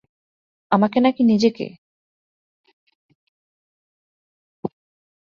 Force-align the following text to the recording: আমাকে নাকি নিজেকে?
আমাকে 0.71 0.97
নাকি 0.99 1.21
নিজেকে? 1.23 1.65